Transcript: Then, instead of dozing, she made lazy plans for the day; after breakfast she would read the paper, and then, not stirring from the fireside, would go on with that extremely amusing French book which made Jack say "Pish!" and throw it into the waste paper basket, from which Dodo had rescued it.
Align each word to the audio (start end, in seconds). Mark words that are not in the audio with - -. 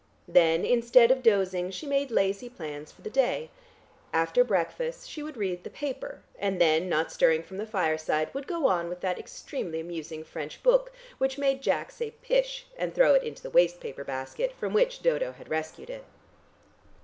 Then, 0.27 0.65
instead 0.65 1.11
of 1.11 1.21
dozing, 1.21 1.69
she 1.69 1.85
made 1.85 2.09
lazy 2.09 2.49
plans 2.49 2.91
for 2.91 3.03
the 3.03 3.09
day; 3.11 3.51
after 4.11 4.43
breakfast 4.43 5.07
she 5.07 5.21
would 5.21 5.37
read 5.37 5.63
the 5.63 5.69
paper, 5.69 6.23
and 6.39 6.59
then, 6.59 6.89
not 6.89 7.11
stirring 7.11 7.43
from 7.43 7.59
the 7.59 7.67
fireside, 7.67 8.33
would 8.33 8.47
go 8.47 8.65
on 8.65 8.89
with 8.89 9.01
that 9.01 9.19
extremely 9.19 9.79
amusing 9.79 10.23
French 10.23 10.63
book 10.63 10.91
which 11.19 11.37
made 11.37 11.61
Jack 11.61 11.91
say 11.91 12.09
"Pish!" 12.23 12.65
and 12.79 12.95
throw 12.95 13.13
it 13.13 13.21
into 13.21 13.43
the 13.43 13.51
waste 13.51 13.79
paper 13.79 14.03
basket, 14.03 14.53
from 14.53 14.73
which 14.73 15.03
Dodo 15.03 15.33
had 15.33 15.51
rescued 15.51 15.91
it. 15.91 16.03